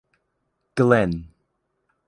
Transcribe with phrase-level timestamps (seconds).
[0.73, 1.29] Glenn.